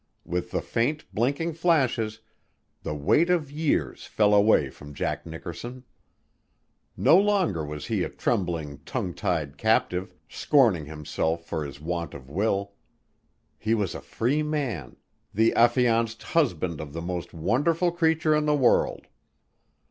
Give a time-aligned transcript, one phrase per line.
[0.25, 2.21] With the faint, blinking flashes,
[2.81, 5.83] the weight of years fell away from Jack Nickerson.
[6.97, 12.31] No longer was he a trembling, tongue tied captive, scorning himself for his want of
[12.31, 12.71] will.
[13.59, 14.95] He was a free man,
[15.35, 19.05] the affianced husband of the most wonderful creature in the world.